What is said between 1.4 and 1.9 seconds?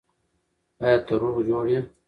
جوړ یې؟